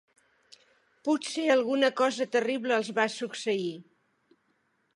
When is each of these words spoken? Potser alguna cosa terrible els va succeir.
Potser 1.09 1.43
alguna 1.55 1.91
cosa 2.01 2.27
terrible 2.37 2.75
els 2.79 2.91
va 3.01 3.05
succeir. 3.17 3.71